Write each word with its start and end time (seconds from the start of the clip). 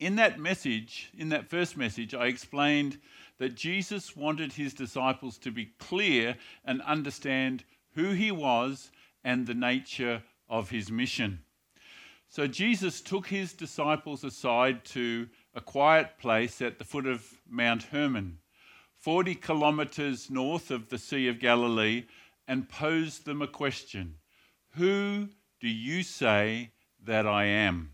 In 0.00 0.16
that 0.16 0.40
message, 0.40 1.10
in 1.14 1.28
that 1.28 1.50
first 1.50 1.76
message, 1.76 2.14
I 2.14 2.26
explained 2.26 2.98
that 3.36 3.54
Jesus 3.54 4.16
wanted 4.16 4.54
his 4.54 4.72
disciples 4.72 5.36
to 5.38 5.50
be 5.50 5.66
clear 5.78 6.38
and 6.64 6.80
understand 6.82 7.64
who 7.92 8.12
he 8.12 8.32
was 8.32 8.90
and 9.22 9.46
the 9.46 9.54
nature 9.54 10.22
of 10.48 10.70
his 10.70 10.90
mission. 10.90 11.40
So 12.30 12.46
Jesus 12.46 13.02
took 13.02 13.26
his 13.26 13.52
disciples 13.52 14.24
aside 14.24 14.86
to 14.86 15.28
a 15.54 15.60
quiet 15.60 16.16
place 16.18 16.62
at 16.62 16.78
the 16.78 16.84
foot 16.84 17.06
of 17.06 17.26
Mount 17.46 17.82
Hermon, 17.82 18.38
40 19.00 19.34
kilometers 19.34 20.30
north 20.30 20.70
of 20.70 20.88
the 20.88 20.98
Sea 20.98 21.28
of 21.28 21.38
Galilee, 21.38 22.06
and 22.48 22.70
posed 22.70 23.26
them 23.26 23.42
a 23.42 23.46
question 23.46 24.14
Who 24.76 25.28
do 25.60 25.68
you 25.68 26.02
say 26.02 26.70
that 27.04 27.26
I 27.26 27.44
am? 27.44 27.92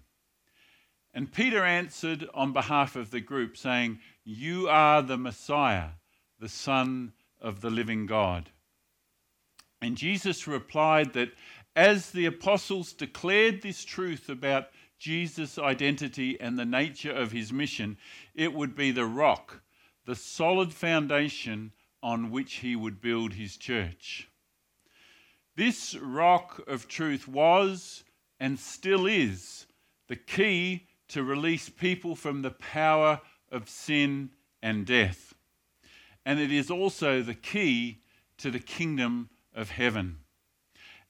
And 1.16 1.32
Peter 1.32 1.64
answered 1.64 2.28
on 2.34 2.52
behalf 2.52 2.94
of 2.94 3.10
the 3.10 3.22
group, 3.22 3.56
saying, 3.56 4.00
You 4.22 4.68
are 4.68 5.00
the 5.00 5.16
Messiah, 5.16 5.92
the 6.38 6.48
Son 6.50 7.14
of 7.40 7.62
the 7.62 7.70
living 7.70 8.04
God. 8.04 8.50
And 9.80 9.96
Jesus 9.96 10.46
replied 10.46 11.14
that 11.14 11.30
as 11.74 12.10
the 12.10 12.26
apostles 12.26 12.92
declared 12.92 13.62
this 13.62 13.82
truth 13.82 14.28
about 14.28 14.68
Jesus' 14.98 15.58
identity 15.58 16.38
and 16.38 16.58
the 16.58 16.66
nature 16.66 17.12
of 17.12 17.32
his 17.32 17.50
mission, 17.50 17.96
it 18.34 18.52
would 18.52 18.76
be 18.76 18.90
the 18.90 19.06
rock, 19.06 19.62
the 20.04 20.14
solid 20.14 20.74
foundation 20.74 21.72
on 22.02 22.30
which 22.30 22.56
he 22.56 22.76
would 22.76 23.00
build 23.00 23.32
his 23.32 23.56
church. 23.56 24.28
This 25.56 25.94
rock 25.94 26.62
of 26.68 26.88
truth 26.88 27.26
was 27.26 28.04
and 28.38 28.60
still 28.60 29.06
is 29.06 29.66
the 30.08 30.16
key 30.16 30.88
to 31.08 31.22
release 31.22 31.68
people 31.68 32.16
from 32.16 32.42
the 32.42 32.50
power 32.50 33.20
of 33.50 33.68
sin 33.68 34.30
and 34.62 34.86
death. 34.86 35.34
And 36.24 36.40
it 36.40 36.52
is 36.52 36.70
also 36.70 37.22
the 37.22 37.34
key 37.34 38.00
to 38.38 38.50
the 38.50 38.58
kingdom 38.58 39.30
of 39.54 39.70
heaven. 39.70 40.18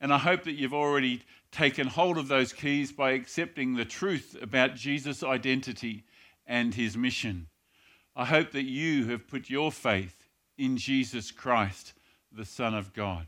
And 0.01 0.13
I 0.13 0.19
hope 0.19 0.45
that 0.45 0.53
you've 0.53 0.75
already 0.75 1.23
taken 1.51 1.87
hold 1.87 2.19
of 2.19 2.29
those 2.29 2.53
keys 2.53 2.93
by 2.93 3.13
accepting 3.13 3.75
the 3.75 3.85
truth 3.85 4.37
about 4.41 4.75
Jesus' 4.75 5.23
identity 5.23 6.05
and 6.47 6.75
his 6.75 6.97
mission. 6.97 7.47
I 8.15 8.27
hope 8.27 8.53
that 8.53 8.65
you 8.65 9.07
have 9.07 9.27
put 9.27 9.49
your 9.49 9.73
faith 9.73 10.29
in 10.59 10.77
Jesus 10.77 11.31
Christ, 11.31 11.95
the 12.31 12.45
Son 12.45 12.75
of 12.75 12.93
God. 12.93 13.27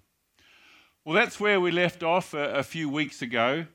Well, 1.05 1.15
that's 1.15 1.41
where 1.41 1.61
we 1.61 1.71
left 1.71 2.03
off 2.03 2.34
a, 2.34 2.53
a 2.55 2.62
few 2.62 2.89
weeks 2.91 3.23
ago. 3.23 3.67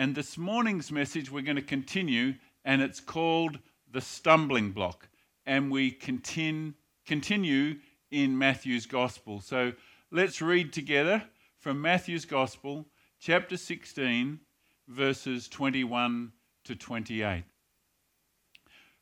And 0.00 0.14
this 0.14 0.38
morning's 0.38 0.90
message, 0.90 1.30
we're 1.30 1.42
going 1.42 1.56
to 1.56 1.62
continue, 1.62 2.36
and 2.64 2.80
it's 2.80 3.00
called 3.00 3.58
The 3.92 4.00
Stumbling 4.00 4.70
Block. 4.70 5.10
And 5.44 5.70
we 5.70 5.90
continue, 5.90 6.72
in 8.10 8.38
Matthew's 8.38 8.86
Gospel. 8.86 9.42
So 9.42 9.74
let's 10.10 10.40
read 10.40 10.72
together 10.72 11.24
from 11.58 11.82
Matthew's 11.82 12.24
Gospel, 12.24 12.86
chapter 13.18 13.58
16, 13.58 14.40
verses 14.88 15.48
21 15.48 16.32
to 16.64 16.74
28. 16.74 17.44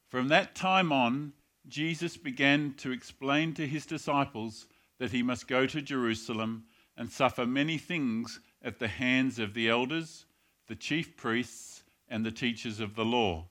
From 0.09 0.27
that 0.27 0.57
time 0.57 0.91
on, 0.91 1.33
Jesus 1.69 2.17
began 2.17 2.75
to 2.79 2.91
explain 2.91 3.55
to 3.55 3.69
his 3.69 3.87
disciples 3.87 4.67
that 4.99 5.13
he 5.13 5.23
must 5.23 5.47
go 5.47 5.65
to 5.65 5.81
Jerusalem 5.81 6.65
and 6.97 7.09
suffer 7.09 7.47
many 7.47 7.79
things 7.79 8.41
at 8.61 8.81
the 8.81 8.89
hands 8.89 9.39
of 9.39 9.55
the 9.55 9.69
elders 9.69 10.25
the 10.69 10.77
chief 10.77 11.17
priests 11.17 11.83
and 12.09 12.25
the 12.25 12.31
teachers 12.31 12.81
of 12.81 12.95
the 12.95 13.05
law, 13.05 13.49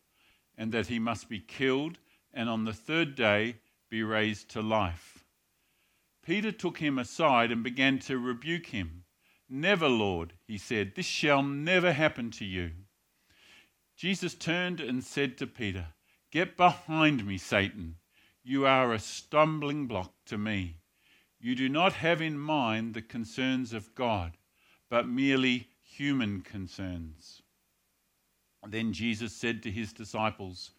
and 0.58 0.72
that 0.72 0.88
he 0.88 1.00
must 1.00 1.30
be 1.30 1.40
killed 1.40 2.00
and 2.34 2.50
on 2.50 2.66
the 2.66 2.74
third 2.74 3.16
day 3.16 3.56
be 3.90 4.04
raised 4.04 4.50
to 4.50 4.62
life. 4.62 5.24
Peter 6.24 6.52
took 6.52 6.78
him 6.80 7.00
aside 7.00 7.52
and 7.52 7.64
began 7.64 8.00
to 8.00 8.18
rebuke 8.18 8.68
him. 8.68 9.04
Never, 9.50 9.88
Lord, 9.88 10.34
he 10.46 10.58
said, 10.58 10.94
this 10.96 11.06
shall 11.06 11.42
never 11.42 11.94
happen 11.94 12.32
to 12.32 12.46
you. 12.46 12.72
Jesus 13.96 14.36
turned 14.36 14.80
and 14.80 15.04
said 15.04 15.38
to 15.38 15.48
Peter, 15.48 15.88
Get 16.32 16.58
behind 16.58 17.26
me, 17.26 17.38
Satan. 17.38 17.96
You 18.44 18.66
are 18.66 18.94
a 18.94 19.00
stumbling 19.00 19.88
block 19.88 20.14
to 20.26 20.38
me. 20.38 20.82
You 21.40 21.56
do 21.56 21.70
not 21.70 21.94
have 21.94 22.22
in 22.22 22.38
mind 22.38 22.94
the 22.94 23.02
concerns 23.02 23.74
of 23.74 23.96
God, 23.96 24.38
but 24.90 25.08
merely 25.08 25.70
human 25.98 26.42
concerns. 26.42 27.42
Then 28.68 28.94
Jesus 28.94 29.34
said 29.34 29.64
to 29.64 29.72
his 29.72 29.94
disciples, 29.94 30.72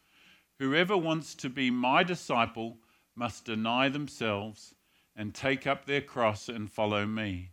Whoever 0.58 0.96
wants 0.96 1.34
to 1.36 1.48
be 1.48 1.70
my 1.70 2.02
disciple 2.04 2.78
must 3.16 3.44
deny 3.44 3.88
themselves 3.88 4.74
and 5.16 5.34
take 5.34 5.66
up 5.66 5.84
their 5.86 6.00
cross 6.00 6.48
and 6.48 6.70
follow 6.70 7.04
me. 7.04 7.50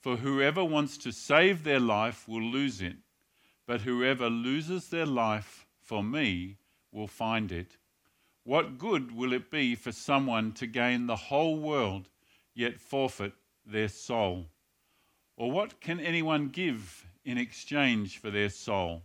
For 0.00 0.16
whoever 0.16 0.64
wants 0.64 0.98
to 0.98 1.12
save 1.12 1.62
their 1.62 1.78
life 1.78 2.26
will 2.26 2.42
lose 2.42 2.80
it, 2.80 2.96
but 3.66 3.82
whoever 3.82 4.28
loses 4.28 4.88
their 4.88 5.06
life 5.06 5.66
for 5.80 6.02
me 6.02 6.56
will 6.90 7.06
find 7.06 7.52
it. 7.52 7.76
What 8.42 8.78
good 8.78 9.12
will 9.12 9.32
it 9.32 9.50
be 9.50 9.74
for 9.76 9.92
someone 9.92 10.52
to 10.54 10.66
gain 10.66 11.06
the 11.06 11.16
whole 11.16 11.58
world 11.58 12.08
yet 12.54 12.80
forfeit 12.80 13.34
their 13.64 13.88
soul? 13.88 14.48
Or 15.40 15.50
what 15.50 15.80
can 15.80 16.00
anyone 16.00 16.48
give 16.48 17.06
in 17.24 17.38
exchange 17.38 18.18
for 18.18 18.30
their 18.30 18.50
soul? 18.50 19.04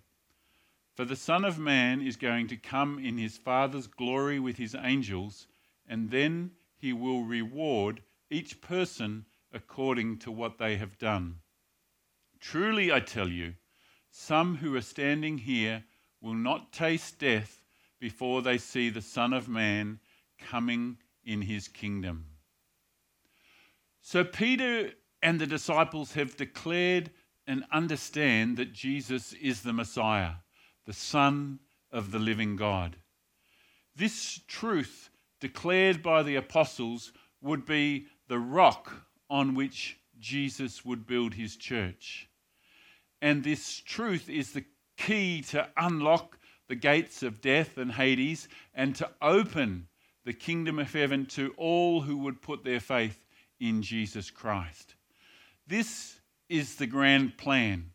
For 0.93 1.05
the 1.05 1.15
Son 1.15 1.45
of 1.45 1.57
Man 1.57 2.01
is 2.01 2.17
going 2.17 2.47
to 2.47 2.57
come 2.57 2.99
in 2.99 3.17
his 3.17 3.37
Father's 3.37 3.87
glory 3.87 4.37
with 4.37 4.57
his 4.57 4.75
angels, 4.75 5.47
and 5.87 6.11
then 6.11 6.51
he 6.77 6.91
will 6.91 7.23
reward 7.23 8.01
each 8.29 8.59
person 8.59 9.23
according 9.53 10.17
to 10.17 10.29
what 10.29 10.57
they 10.57 10.75
have 10.75 10.97
done. 10.97 11.39
Truly, 12.41 12.91
I 12.91 12.99
tell 12.99 13.29
you, 13.29 13.53
some 14.11 14.57
who 14.57 14.75
are 14.75 14.81
standing 14.81 15.37
here 15.37 15.85
will 16.19 16.33
not 16.33 16.73
taste 16.73 17.17
death 17.17 17.63
before 17.97 18.41
they 18.41 18.57
see 18.57 18.89
the 18.89 19.01
Son 19.01 19.31
of 19.31 19.47
Man 19.47 20.01
coming 20.37 20.97
in 21.23 21.43
his 21.43 21.69
kingdom. 21.69 22.25
So, 24.01 24.25
Peter 24.25 24.91
and 25.25 25.41
the 25.41 25.47
disciples 25.47 26.13
have 26.13 26.37
declared 26.37 27.09
and 27.47 27.65
understand 27.71 28.57
that 28.57 28.71
Jesus 28.71 29.33
is 29.33 29.63
the 29.63 29.73
Messiah, 29.73 30.33
the 30.85 30.93
Son 30.93 31.57
of 31.91 32.11
the 32.11 32.19
living 32.19 32.55
God. 32.55 32.95
This 33.95 34.39
truth, 34.47 35.09
declared 35.41 36.03
by 36.03 36.21
the 36.21 36.35
apostles, 36.35 37.11
would 37.41 37.65
be 37.65 38.05
the 38.27 38.37
rock 38.37 39.07
on 39.27 39.55
which 39.55 39.97
Jesus 40.19 40.85
would 40.85 41.07
build 41.07 41.33
his 41.33 41.55
church. 41.55 42.29
And 43.19 43.43
this 43.43 43.79
truth 43.79 44.29
is 44.29 44.51
the 44.51 44.65
key 44.95 45.41
to 45.49 45.67
unlock 45.75 46.37
the 46.67 46.75
gates 46.75 47.23
of 47.23 47.41
death 47.41 47.79
and 47.79 47.91
Hades 47.91 48.47
and 48.75 48.95
to 48.97 49.09
open 49.23 49.87
the 50.23 50.33
kingdom 50.33 50.77
of 50.77 50.93
heaven 50.93 51.25
to 51.27 51.51
all 51.57 52.01
who 52.01 52.15
would 52.17 52.43
put 52.43 52.63
their 52.63 52.79
faith 52.79 53.25
in 53.59 53.81
Jesus 53.81 54.29
Christ. 54.29 54.93
This 55.67 56.19
is 56.47 56.75
the 56.75 56.87
grand 56.87 57.37
plan. 57.37 57.91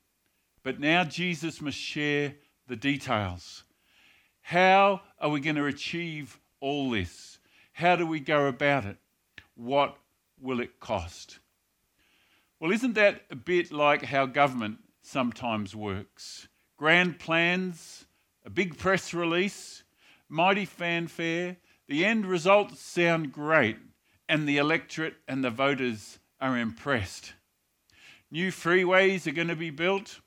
But 0.62 0.80
now 0.80 1.04
Jesus 1.04 1.60
must 1.60 1.78
share 1.78 2.34
the 2.66 2.76
details. 2.76 3.64
How 4.42 5.02
are 5.20 5.30
we 5.30 5.40
going 5.40 5.56
to 5.56 5.66
achieve 5.66 6.38
all 6.60 6.90
this? 6.90 7.38
How 7.72 7.96
do 7.96 8.06
we 8.06 8.20
go 8.20 8.46
about 8.46 8.84
it? 8.84 8.96
What 9.54 9.96
will 10.40 10.60
it 10.60 10.80
cost? 10.80 11.38
Well, 12.58 12.72
isn't 12.72 12.94
that 12.94 13.22
a 13.30 13.36
bit 13.36 13.72
like 13.72 14.02
how 14.02 14.26
government 14.26 14.78
sometimes 15.02 15.74
works? 15.74 16.48
Grand 16.76 17.18
plans, 17.18 18.06
a 18.44 18.50
big 18.50 18.76
press 18.76 19.14
release, 19.14 19.84
mighty 20.28 20.64
fanfare, 20.64 21.56
the 21.88 22.04
end 22.04 22.26
results 22.26 22.80
sound 22.80 23.32
great, 23.32 23.76
and 24.28 24.48
the 24.48 24.58
electorate 24.58 25.16
and 25.26 25.42
the 25.42 25.50
voters 25.50 26.18
are 26.40 26.58
impressed. 26.58 27.34
New 28.30 28.52
freeways 28.52 29.26
are 29.26 29.32
going 29.32 29.48
to 29.48 29.56
be 29.56 29.70
built, 29.70 30.20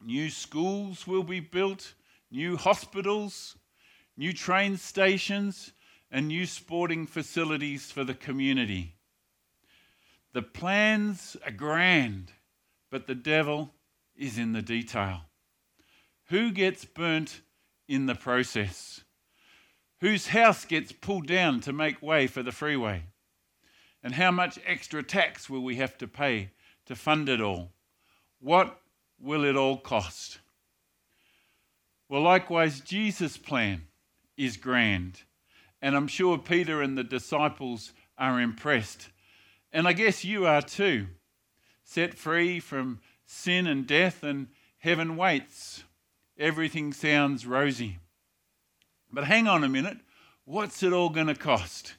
new 0.00 0.30
schools 0.30 1.06
will 1.06 1.22
be 1.22 1.40
built, 1.40 1.94
new 2.30 2.56
hospitals, 2.56 3.56
new 4.16 4.32
train 4.32 4.78
stations, 4.78 5.72
and 6.10 6.28
new 6.28 6.46
sporting 6.46 7.06
facilities 7.06 7.90
for 7.90 8.04
the 8.04 8.14
community. 8.14 8.96
The 10.32 10.42
plans 10.42 11.36
are 11.44 11.52
grand, 11.52 12.32
but 12.90 13.06
the 13.06 13.14
devil 13.14 13.74
is 14.16 14.38
in 14.38 14.52
the 14.52 14.62
detail. 14.62 15.22
Who 16.28 16.50
gets 16.50 16.86
burnt 16.86 17.42
in 17.88 18.06
the 18.06 18.14
process? 18.14 19.02
Whose 20.00 20.28
house 20.28 20.64
gets 20.64 20.92
pulled 20.92 21.26
down 21.26 21.60
to 21.60 21.72
make 21.72 22.00
way 22.00 22.26
for 22.26 22.42
the 22.42 22.52
freeway? 22.52 23.04
And 24.02 24.14
how 24.14 24.30
much 24.30 24.58
extra 24.66 25.02
tax 25.02 25.50
will 25.50 25.62
we 25.62 25.76
have 25.76 25.98
to 25.98 26.08
pay 26.08 26.50
to 26.86 26.96
fund 26.96 27.28
it 27.28 27.40
all? 27.40 27.70
What 28.40 28.80
will 29.20 29.44
it 29.44 29.56
all 29.56 29.76
cost? 29.76 30.38
Well, 32.08 32.22
likewise, 32.22 32.80
Jesus' 32.80 33.36
plan 33.36 33.82
is 34.36 34.56
grand. 34.56 35.22
And 35.80 35.96
I'm 35.96 36.08
sure 36.08 36.38
Peter 36.38 36.82
and 36.82 36.96
the 36.96 37.04
disciples 37.04 37.92
are 38.18 38.40
impressed. 38.40 39.08
And 39.72 39.88
I 39.88 39.92
guess 39.92 40.24
you 40.24 40.46
are 40.46 40.62
too. 40.62 41.08
Set 41.84 42.14
free 42.14 42.60
from 42.60 43.00
sin 43.26 43.66
and 43.66 43.86
death, 43.86 44.22
and 44.22 44.48
heaven 44.78 45.16
waits 45.16 45.84
everything 46.38 46.92
sounds 46.92 47.46
rosy. 47.46 47.98
But 49.10 49.24
hang 49.24 49.46
on 49.46 49.64
a 49.64 49.68
minute, 49.68 49.98
what's 50.44 50.82
it 50.82 50.92
all 50.92 51.10
going 51.10 51.28
to 51.28 51.34
cost? 51.34 51.94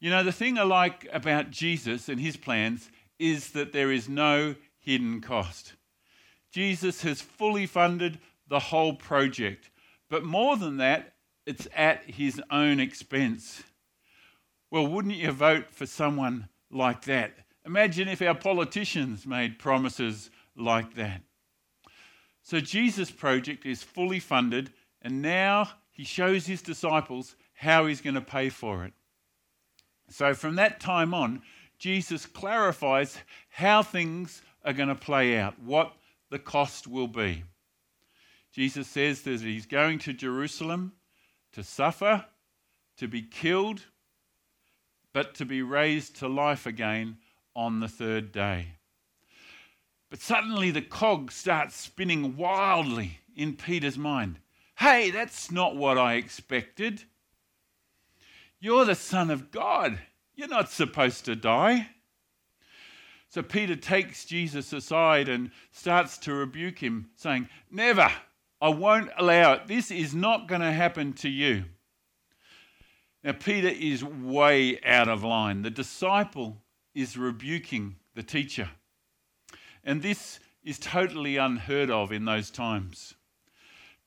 You 0.00 0.10
know, 0.10 0.24
the 0.24 0.32
thing 0.32 0.58
I 0.58 0.62
like 0.64 1.06
about 1.12 1.50
Jesus 1.50 2.08
and 2.08 2.20
his 2.20 2.36
plans 2.36 2.90
is 3.18 3.50
that 3.50 3.72
there 3.72 3.92
is 3.92 4.08
no 4.08 4.54
hidden 4.78 5.20
cost. 5.20 5.74
Jesus 6.50 7.02
has 7.02 7.20
fully 7.20 7.66
funded 7.66 8.18
the 8.48 8.58
whole 8.58 8.94
project, 8.94 9.70
but 10.08 10.24
more 10.24 10.56
than 10.56 10.76
that, 10.76 11.14
it's 11.46 11.68
at 11.74 12.04
his 12.04 12.40
own 12.50 12.80
expense. 12.80 13.62
Well, 14.70 14.86
wouldn't 14.86 15.14
you 15.14 15.30
vote 15.30 15.66
for 15.70 15.86
someone 15.86 16.48
like 16.70 17.04
that? 17.04 17.34
Imagine 17.66 18.08
if 18.08 18.20
our 18.22 18.34
politicians 18.34 19.26
made 19.26 19.58
promises 19.58 20.30
like 20.56 20.94
that. 20.94 21.22
So 22.42 22.60
Jesus' 22.60 23.10
project 23.10 23.64
is 23.64 23.82
fully 23.82 24.20
funded, 24.20 24.70
and 25.00 25.22
now 25.22 25.70
he 25.90 26.04
shows 26.04 26.46
his 26.46 26.60
disciples 26.60 27.36
how 27.54 27.86
he's 27.86 28.00
going 28.00 28.14
to 28.14 28.20
pay 28.20 28.50
for 28.50 28.84
it. 28.84 28.92
So 30.10 30.34
from 30.34 30.56
that 30.56 30.80
time 30.80 31.14
on, 31.14 31.42
Jesus 31.84 32.24
clarifies 32.24 33.18
how 33.50 33.82
things 33.82 34.40
are 34.64 34.72
going 34.72 34.88
to 34.88 34.94
play 34.94 35.36
out, 35.36 35.60
what 35.60 35.92
the 36.30 36.38
cost 36.38 36.86
will 36.86 37.08
be. 37.08 37.44
Jesus 38.54 38.88
says 38.88 39.20
that 39.20 39.42
he's 39.42 39.66
going 39.66 39.98
to 39.98 40.14
Jerusalem 40.14 40.94
to 41.52 41.62
suffer, 41.62 42.24
to 42.96 43.06
be 43.06 43.20
killed, 43.20 43.82
but 45.12 45.34
to 45.34 45.44
be 45.44 45.60
raised 45.60 46.16
to 46.20 46.26
life 46.26 46.64
again 46.64 47.18
on 47.54 47.80
the 47.80 47.88
third 47.88 48.32
day. 48.32 48.68
But 50.08 50.22
suddenly 50.22 50.70
the 50.70 50.80
cog 50.80 51.30
starts 51.30 51.76
spinning 51.76 52.38
wildly 52.38 53.18
in 53.36 53.56
Peter's 53.56 53.98
mind. 53.98 54.38
Hey, 54.76 55.10
that's 55.10 55.50
not 55.50 55.76
what 55.76 55.98
I 55.98 56.14
expected. 56.14 57.02
You're 58.58 58.86
the 58.86 58.94
Son 58.94 59.30
of 59.30 59.50
God. 59.50 59.98
You're 60.36 60.48
not 60.48 60.70
supposed 60.70 61.24
to 61.26 61.36
die. 61.36 61.88
So 63.28 63.42
Peter 63.42 63.76
takes 63.76 64.24
Jesus 64.24 64.72
aside 64.72 65.28
and 65.28 65.50
starts 65.72 66.18
to 66.18 66.34
rebuke 66.34 66.78
him, 66.78 67.10
saying, 67.16 67.48
Never, 67.70 68.10
I 68.60 68.68
won't 68.68 69.10
allow 69.18 69.54
it. 69.54 69.66
This 69.66 69.90
is 69.90 70.14
not 70.14 70.48
going 70.48 70.60
to 70.60 70.72
happen 70.72 71.12
to 71.14 71.28
you. 71.28 71.64
Now, 73.24 73.32
Peter 73.32 73.68
is 73.68 74.04
way 74.04 74.80
out 74.84 75.08
of 75.08 75.24
line. 75.24 75.62
The 75.62 75.70
disciple 75.70 76.58
is 76.94 77.16
rebuking 77.16 77.96
the 78.14 78.22
teacher. 78.22 78.68
And 79.82 80.02
this 80.02 80.38
is 80.62 80.78
totally 80.78 81.36
unheard 81.36 81.90
of 81.90 82.12
in 82.12 82.24
those 82.24 82.50
times. 82.50 83.14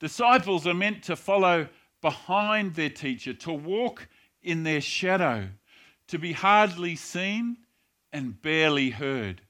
Disciples 0.00 0.66
are 0.66 0.74
meant 0.74 1.02
to 1.04 1.16
follow 1.16 1.68
behind 2.00 2.74
their 2.74 2.90
teacher, 2.90 3.34
to 3.34 3.52
walk 3.52 4.08
in 4.42 4.62
their 4.62 4.80
shadow, 4.80 5.48
to 6.08 6.18
be 6.18 6.32
hardly 6.32 6.96
seen 6.96 7.58
and 8.12 8.40
barely 8.40 8.90
heard. 8.90 9.42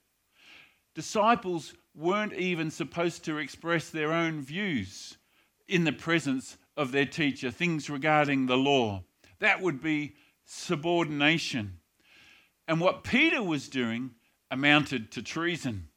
Disciples 0.95 1.75
weren't 1.95 2.35
even 2.35 2.71
supposed 2.71 3.25
to 3.25 3.39
express 3.39 3.91
their 3.91 4.13
own 4.13 4.43
views 4.43 5.17
in 5.69 5.85
the 5.85 5.93
presence 5.93 6.57
of 6.77 6.93
their 6.93 7.07
teacher, 7.07 7.51
things 7.51 7.91
regarding 7.91 8.47
the 8.47 8.57
law. 8.57 9.03
That 9.41 9.61
would 9.61 9.83
be 9.83 10.15
subordination. 10.45 11.79
And 12.67 12.81
what 12.81 13.05
Peter 13.05 13.43
was 13.43 13.69
doing 13.69 14.11
amounted 14.51 15.11
to 15.13 15.23
treason. 15.23 15.89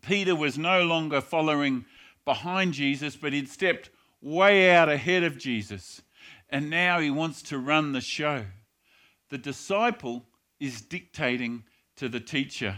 Peter 0.00 0.34
was 0.34 0.58
no 0.58 0.82
longer 0.82 1.20
following 1.20 1.84
behind 2.24 2.74
Jesus, 2.74 3.16
but 3.16 3.32
he'd 3.32 3.48
stepped 3.48 3.90
way 4.20 4.70
out 4.70 4.88
ahead 4.88 5.22
of 5.22 5.38
Jesus. 5.38 6.02
And 6.50 6.68
now 6.70 6.98
he 6.98 7.10
wants 7.10 7.42
to 7.42 7.58
run 7.58 7.92
the 7.92 8.00
show. 8.00 8.44
The 9.34 9.38
disciple 9.38 10.24
is 10.60 10.80
dictating 10.80 11.64
to 11.96 12.08
the 12.08 12.20
teacher. 12.20 12.76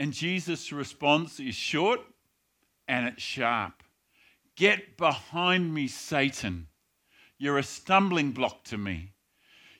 And 0.00 0.12
Jesus' 0.12 0.72
response 0.72 1.38
is 1.38 1.54
short 1.54 2.00
and 2.88 3.06
it's 3.06 3.22
sharp. 3.22 3.84
Get 4.56 4.96
behind 4.96 5.72
me, 5.72 5.86
Satan. 5.86 6.66
You're 7.38 7.56
a 7.56 7.62
stumbling 7.62 8.32
block 8.32 8.64
to 8.64 8.76
me. 8.76 9.12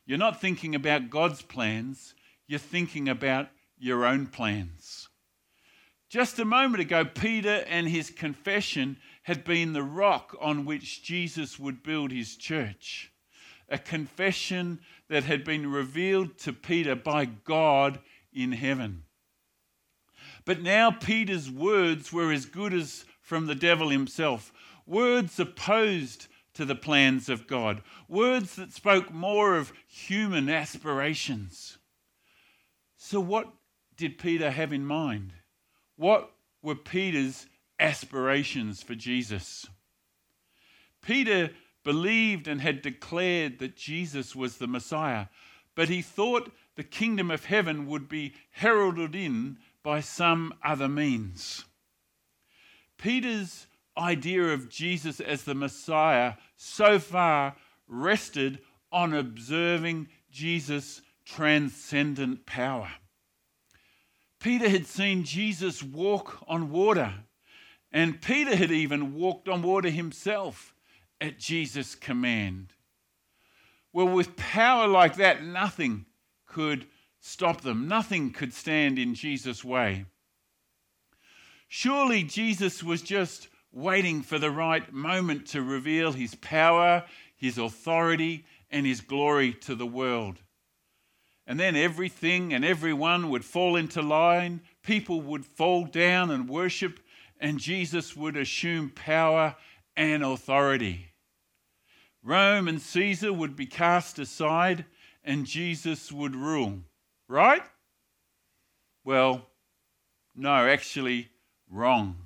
You're 0.04 0.16
not 0.16 0.40
thinking 0.40 0.76
about 0.76 1.10
God's 1.10 1.42
plans, 1.42 2.14
you're 2.46 2.60
thinking 2.60 3.08
about 3.08 3.48
your 3.76 4.06
own 4.06 4.28
plans. 4.28 5.08
Just 6.08 6.38
a 6.38 6.44
moment 6.44 6.82
ago, 6.82 7.04
Peter 7.04 7.64
and 7.66 7.88
his 7.88 8.10
confession 8.10 8.96
had 9.24 9.42
been 9.42 9.72
the 9.72 9.82
rock 9.82 10.36
on 10.40 10.64
which 10.64 11.02
Jesus 11.02 11.58
would 11.58 11.82
build 11.82 12.12
his 12.12 12.36
church. 12.36 13.10
A 13.68 13.78
confession 13.78 14.80
that 15.08 15.24
had 15.24 15.44
been 15.44 15.70
revealed 15.70 16.38
to 16.38 16.52
Peter 16.52 16.94
by 16.94 17.24
God 17.24 17.98
in 18.32 18.52
heaven. 18.52 19.04
But 20.44 20.62
now 20.62 20.90
Peter's 20.90 21.50
words 21.50 22.12
were 22.12 22.32
as 22.32 22.46
good 22.46 22.72
as 22.72 23.04
from 23.20 23.46
the 23.46 23.54
devil 23.54 23.88
himself, 23.88 24.52
words 24.86 25.40
opposed 25.40 26.28
to 26.54 26.64
the 26.64 26.76
plans 26.76 27.28
of 27.28 27.46
God, 27.46 27.82
words 28.08 28.54
that 28.56 28.72
spoke 28.72 29.12
more 29.12 29.56
of 29.56 29.72
human 29.86 30.48
aspirations. 30.48 31.78
So, 32.96 33.20
what 33.20 33.52
did 33.96 34.18
Peter 34.18 34.50
have 34.50 34.72
in 34.72 34.86
mind? 34.86 35.32
What 35.96 36.30
were 36.62 36.74
Peter's 36.74 37.46
aspirations 37.78 38.82
for 38.82 38.94
Jesus? 38.94 39.66
Peter 41.02 41.50
believed 41.86 42.48
and 42.48 42.60
had 42.60 42.82
declared 42.82 43.60
that 43.60 43.76
Jesus 43.76 44.34
was 44.34 44.56
the 44.56 44.66
Messiah, 44.66 45.26
but 45.76 45.88
he 45.88 46.02
thought 46.02 46.50
the 46.74 46.82
kingdom 46.82 47.30
of 47.30 47.44
heaven 47.44 47.86
would 47.86 48.08
be 48.08 48.34
heralded 48.50 49.14
in 49.14 49.56
by 49.84 50.00
some 50.00 50.52
other 50.64 50.88
means. 50.88 51.64
Peter's 52.98 53.68
idea 53.96 54.52
of 54.52 54.68
Jesus 54.68 55.20
as 55.20 55.44
the 55.44 55.54
Messiah 55.54 56.32
so 56.56 56.98
far 56.98 57.54
rested 57.86 58.58
on 58.90 59.14
observing 59.14 60.08
Jesus' 60.28 61.02
transcendent 61.24 62.46
power. 62.46 62.90
Peter 64.40 64.68
had 64.68 64.86
seen 64.86 65.22
Jesus 65.22 65.84
walk 65.84 66.42
on 66.48 66.72
water, 66.72 67.14
and 67.92 68.20
Peter 68.20 68.56
had 68.56 68.72
even 68.72 69.14
walked 69.14 69.48
on 69.48 69.62
water 69.62 69.88
himself 69.90 70.72
at 71.20 71.38
Jesus' 71.38 71.94
command. 71.94 72.72
Well, 73.92 74.08
with 74.08 74.36
power 74.36 74.86
like 74.86 75.16
that, 75.16 75.42
nothing 75.42 76.06
could 76.46 76.86
stop 77.20 77.62
them, 77.62 77.88
nothing 77.88 78.30
could 78.32 78.52
stand 78.52 78.98
in 78.98 79.14
Jesus' 79.14 79.64
way. 79.64 80.04
Surely 81.68 82.22
Jesus 82.22 82.82
was 82.82 83.02
just 83.02 83.48
waiting 83.72 84.22
for 84.22 84.38
the 84.38 84.50
right 84.50 84.92
moment 84.92 85.46
to 85.46 85.62
reveal 85.62 86.12
his 86.12 86.34
power, 86.36 87.04
his 87.34 87.58
authority, 87.58 88.44
and 88.70 88.86
his 88.86 89.00
glory 89.00 89.52
to 89.52 89.74
the 89.74 89.86
world. 89.86 90.40
And 91.46 91.60
then 91.60 91.76
everything 91.76 92.52
and 92.52 92.64
everyone 92.64 93.30
would 93.30 93.44
fall 93.44 93.76
into 93.76 94.02
line, 94.02 94.62
people 94.82 95.20
would 95.20 95.44
fall 95.44 95.84
down 95.84 96.30
and 96.30 96.48
worship, 96.48 97.00
and 97.38 97.58
Jesus 97.58 98.16
would 98.16 98.36
assume 98.36 98.90
power 98.90 99.54
and 99.96 100.22
authority. 100.22 101.12
Rome 102.22 102.68
and 102.68 102.80
Caesar 102.80 103.32
would 103.32 103.56
be 103.56 103.66
cast 103.66 104.18
aside, 104.18 104.84
and 105.24 105.46
Jesus 105.46 106.10
would 106.10 106.34
rule. 106.34 106.80
Right? 107.28 107.62
Well, 109.04 109.46
no, 110.34 110.66
actually, 110.66 111.28
wrong. 111.70 112.16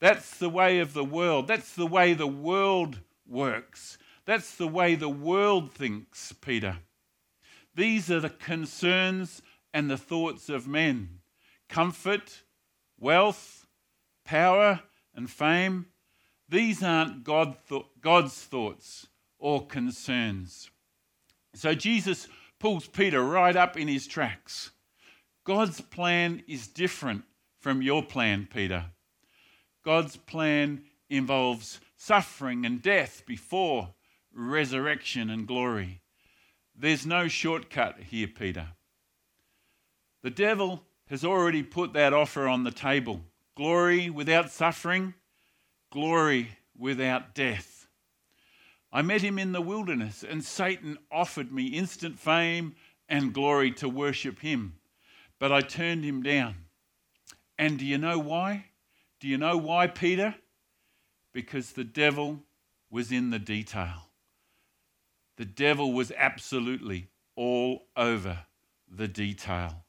That's 0.00 0.36
the 0.36 0.50
way 0.50 0.80
of 0.80 0.92
the 0.92 1.04
world. 1.04 1.48
That's 1.48 1.74
the 1.74 1.86
way 1.86 2.12
the 2.12 2.26
world 2.26 3.00
works. 3.26 3.96
That's 4.26 4.54
the 4.54 4.68
way 4.68 4.94
the 4.94 5.08
world 5.08 5.72
thinks, 5.72 6.32
Peter. 6.32 6.78
These 7.74 8.10
are 8.10 8.20
the 8.20 8.30
concerns 8.30 9.42
and 9.72 9.90
the 9.90 9.98
thoughts 9.98 10.48
of 10.48 10.68
men 10.68 11.20
comfort, 11.68 12.42
wealth, 12.98 13.66
power, 14.24 14.82
and 15.14 15.30
fame. 15.30 15.86
These 16.54 16.84
aren't 16.84 17.24
God 17.24 17.56
th- 17.68 17.82
God's 18.00 18.40
thoughts 18.44 19.08
or 19.40 19.66
concerns. 19.66 20.70
So 21.52 21.74
Jesus 21.74 22.28
pulls 22.60 22.86
Peter 22.86 23.20
right 23.24 23.56
up 23.56 23.76
in 23.76 23.88
his 23.88 24.06
tracks. 24.06 24.70
God's 25.42 25.80
plan 25.80 26.44
is 26.46 26.68
different 26.68 27.24
from 27.58 27.82
your 27.82 28.04
plan, 28.04 28.46
Peter. 28.48 28.84
God's 29.84 30.16
plan 30.16 30.84
involves 31.10 31.80
suffering 31.96 32.64
and 32.64 32.80
death 32.80 33.24
before 33.26 33.92
resurrection 34.32 35.30
and 35.30 35.48
glory. 35.48 36.02
There's 36.72 37.04
no 37.04 37.26
shortcut 37.26 37.98
here, 37.98 38.28
Peter. 38.28 38.68
The 40.22 40.30
devil 40.30 40.84
has 41.08 41.24
already 41.24 41.64
put 41.64 41.94
that 41.94 42.12
offer 42.12 42.46
on 42.46 42.62
the 42.62 42.70
table 42.70 43.22
glory 43.56 44.08
without 44.08 44.52
suffering, 44.52 45.14
glory 45.94 46.48
without 46.76 47.36
death. 47.36 47.86
I 48.92 49.00
met 49.02 49.22
him 49.22 49.38
in 49.38 49.52
the 49.52 49.60
wilderness, 49.60 50.24
and 50.28 50.44
Satan 50.44 50.98
offered 51.10 51.52
me 51.52 51.68
instant 51.68 52.18
fame 52.18 52.74
and 53.08 53.32
glory 53.32 53.70
to 53.74 53.88
worship 53.88 54.40
him, 54.40 54.74
but 55.38 55.52
I 55.52 55.60
turned 55.60 56.04
him 56.04 56.20
down. 56.20 56.56
And 57.56 57.78
do 57.78 57.86
you 57.86 57.96
know 57.96 58.18
why? 58.18 58.66
Do 59.20 59.28
you 59.28 59.38
know 59.38 59.56
why, 59.56 59.86
Peter? 59.86 60.34
Because 61.32 61.70
the 61.70 61.84
devil 61.84 62.42
was 62.90 63.12
in 63.12 63.30
the 63.30 63.38
detail. 63.38 64.08
The 65.36 65.44
devil 65.44 65.92
was 65.92 66.10
absolutely 66.16 67.06
all 67.36 67.84
over 67.96 68.40
the 68.90 69.06
detail. 69.06 69.84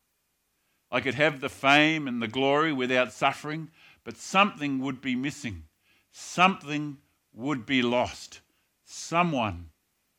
I 0.91 1.01
could 1.01 1.15
have 1.15 1.41
the 1.41 1.49
fame 1.49 2.07
and 2.07 2.21
the 2.21 2.27
glory 2.27 2.71
without 2.71 3.11
suffering, 3.11 3.71
but 4.03 4.17
something 4.17 4.79
would 4.81 5.01
be 5.01 5.15
missing. 5.15 5.63
Something 6.17 6.99
would 7.33 7.65
be 7.65 7.81
lost. 7.81 8.39
Someone 8.85 9.71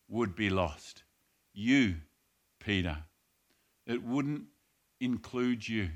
would 0.07 0.35
be 0.35 0.51
lost. 0.51 1.01
You, 1.55 1.95
Peter. 2.59 2.99
It 3.87 4.03
wouldn't 4.03 4.43
include 4.99 5.67
you. 5.67 5.89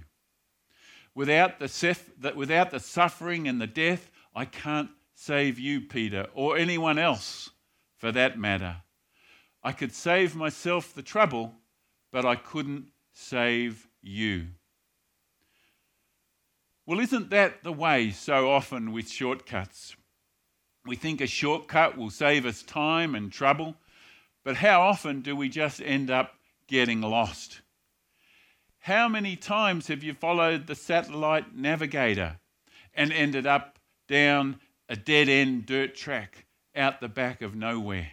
Without 1.13 1.59
the, 1.59 2.33
without 2.35 2.71
the 2.71 2.79
suffering 2.79 3.47
and 3.47 3.61
the 3.61 3.67
death, 3.67 4.09
I 4.33 4.45
can't 4.45 4.89
save 5.13 5.59
you, 5.59 5.81
Peter, 5.81 6.25
or 6.33 6.57
anyone 6.57 6.97
else 6.97 7.51
for 7.95 8.11
that 8.11 8.39
matter. 8.39 8.77
I 9.61 9.71
could 9.71 9.93
save 9.93 10.35
myself 10.35 10.95
the 10.95 11.03
trouble, 11.03 11.53
but 12.11 12.25
I 12.25 12.37
couldn't 12.37 12.87
save 13.13 13.87
you. 14.01 14.47
Well, 16.91 16.99
isn't 16.99 17.29
that 17.29 17.63
the 17.63 17.71
way 17.71 18.11
so 18.11 18.51
often 18.51 18.91
with 18.91 19.09
shortcuts? 19.09 19.95
We 20.85 20.97
think 20.97 21.21
a 21.21 21.25
shortcut 21.25 21.97
will 21.97 22.09
save 22.09 22.45
us 22.45 22.63
time 22.63 23.15
and 23.15 23.31
trouble, 23.31 23.77
but 24.43 24.57
how 24.57 24.81
often 24.81 25.21
do 25.21 25.33
we 25.33 25.47
just 25.47 25.81
end 25.81 26.11
up 26.11 26.33
getting 26.67 26.99
lost? 26.99 27.61
How 28.79 29.07
many 29.07 29.37
times 29.37 29.87
have 29.87 30.03
you 30.03 30.13
followed 30.13 30.67
the 30.67 30.75
satellite 30.75 31.55
navigator 31.55 32.41
and 32.93 33.13
ended 33.13 33.47
up 33.47 33.79
down 34.09 34.59
a 34.89 34.97
dead 34.97 35.29
end 35.29 35.67
dirt 35.67 35.95
track 35.95 36.45
out 36.75 36.99
the 36.99 37.07
back 37.07 37.41
of 37.41 37.55
nowhere? 37.55 38.11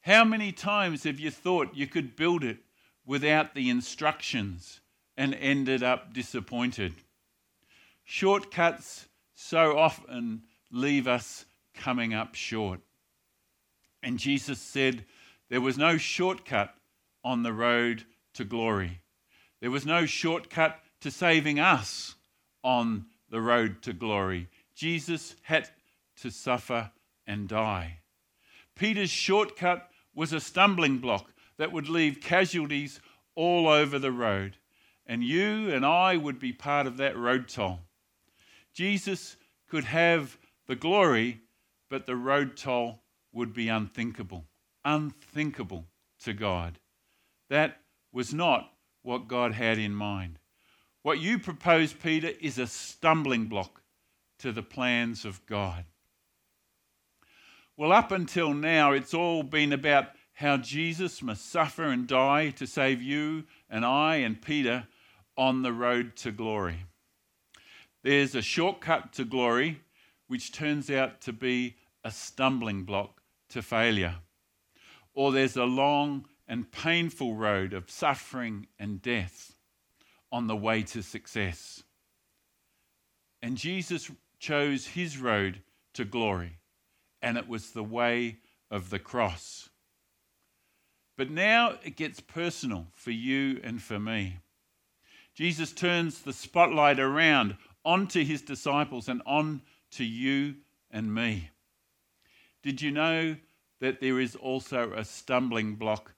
How 0.00 0.24
many 0.24 0.50
times 0.50 1.04
have 1.04 1.20
you 1.20 1.30
thought 1.30 1.76
you 1.76 1.86
could 1.86 2.16
build 2.16 2.42
it 2.42 2.58
without 3.06 3.54
the 3.54 3.70
instructions 3.70 4.80
and 5.16 5.34
ended 5.34 5.84
up 5.84 6.12
disappointed? 6.12 6.94
Shortcuts 8.04 9.08
so 9.34 9.78
often 9.78 10.42
leave 10.70 11.08
us 11.08 11.46
coming 11.74 12.14
up 12.14 12.34
short. 12.34 12.80
And 14.02 14.18
Jesus 14.18 14.60
said 14.60 15.04
there 15.48 15.60
was 15.60 15.78
no 15.78 15.96
shortcut 15.96 16.74
on 17.24 17.42
the 17.42 17.52
road 17.52 18.04
to 18.34 18.44
glory. 18.44 19.00
There 19.60 19.70
was 19.70 19.86
no 19.86 20.04
shortcut 20.04 20.80
to 21.00 21.10
saving 21.10 21.58
us 21.58 22.14
on 22.62 23.06
the 23.30 23.40
road 23.40 23.82
to 23.82 23.92
glory. 23.92 24.48
Jesus 24.74 25.36
had 25.42 25.68
to 26.20 26.30
suffer 26.30 26.90
and 27.26 27.48
die. 27.48 27.98
Peter's 28.74 29.10
shortcut 29.10 29.90
was 30.14 30.32
a 30.32 30.40
stumbling 30.40 30.98
block 30.98 31.32
that 31.56 31.72
would 31.72 31.88
leave 31.88 32.20
casualties 32.20 33.00
all 33.34 33.68
over 33.68 33.98
the 33.98 34.12
road. 34.12 34.56
And 35.06 35.22
you 35.22 35.70
and 35.70 35.84
I 35.84 36.16
would 36.16 36.38
be 36.38 36.52
part 36.52 36.86
of 36.86 36.96
that 36.98 37.16
road 37.16 37.48
toll. 37.48 37.80
Jesus 38.74 39.36
could 39.68 39.84
have 39.84 40.36
the 40.66 40.76
glory, 40.76 41.40
but 41.88 42.06
the 42.06 42.16
road 42.16 42.56
toll 42.56 43.02
would 43.32 43.54
be 43.54 43.68
unthinkable. 43.68 44.44
Unthinkable 44.84 45.86
to 46.24 46.32
God. 46.32 46.78
That 47.50 47.80
was 48.12 48.34
not 48.34 48.72
what 49.02 49.28
God 49.28 49.52
had 49.52 49.78
in 49.78 49.94
mind. 49.94 50.38
What 51.02 51.20
you 51.20 51.38
propose, 51.38 51.92
Peter, 51.92 52.32
is 52.40 52.58
a 52.58 52.66
stumbling 52.66 53.46
block 53.46 53.82
to 54.38 54.52
the 54.52 54.62
plans 54.62 55.24
of 55.24 55.44
God. 55.46 55.84
Well, 57.76 57.92
up 57.92 58.12
until 58.12 58.54
now, 58.54 58.92
it's 58.92 59.14
all 59.14 59.42
been 59.42 59.72
about 59.72 60.10
how 60.34 60.56
Jesus 60.56 61.22
must 61.22 61.50
suffer 61.50 61.84
and 61.84 62.06
die 62.06 62.50
to 62.50 62.66
save 62.66 63.02
you 63.02 63.44
and 63.68 63.84
I 63.84 64.16
and 64.16 64.40
Peter 64.40 64.86
on 65.36 65.62
the 65.62 65.72
road 65.72 66.16
to 66.16 66.32
glory. 66.32 66.86
There's 68.04 68.34
a 68.34 68.42
shortcut 68.42 69.14
to 69.14 69.24
glory, 69.24 69.80
which 70.28 70.52
turns 70.52 70.90
out 70.90 71.22
to 71.22 71.32
be 71.32 71.76
a 72.04 72.10
stumbling 72.10 72.84
block 72.84 73.22
to 73.48 73.62
failure. 73.62 74.16
Or 75.14 75.32
there's 75.32 75.56
a 75.56 75.64
long 75.64 76.26
and 76.46 76.70
painful 76.70 77.34
road 77.34 77.72
of 77.72 77.90
suffering 77.90 78.66
and 78.78 79.00
death 79.00 79.56
on 80.30 80.46
the 80.46 80.56
way 80.56 80.82
to 80.82 81.02
success. 81.02 81.82
And 83.40 83.56
Jesus 83.56 84.10
chose 84.38 84.88
his 84.88 85.16
road 85.16 85.62
to 85.94 86.04
glory 86.04 86.58
and 87.22 87.38
it 87.38 87.48
was 87.48 87.70
the 87.70 87.82
way 87.82 88.36
of 88.70 88.90
the 88.90 88.98
cross. 88.98 89.70
But 91.16 91.30
now 91.30 91.78
it 91.82 91.96
gets 91.96 92.20
personal 92.20 92.88
for 92.92 93.12
you 93.12 93.60
and 93.64 93.80
for 93.80 93.98
me. 93.98 94.40
Jesus 95.34 95.72
turns 95.72 96.20
the 96.20 96.34
spotlight 96.34 97.00
around 97.00 97.56
onto 97.84 98.24
his 98.24 98.42
disciples 98.42 99.08
and 99.08 99.22
on 99.26 99.62
to 99.92 100.04
you 100.04 100.54
and 100.90 101.14
me. 101.14 101.50
Did 102.62 102.80
you 102.80 102.90
know 102.90 103.36
that 103.80 104.00
there 104.00 104.18
is 104.18 104.36
also 104.36 104.92
a 104.92 105.04
stumbling 105.04 105.74
block 105.74 106.12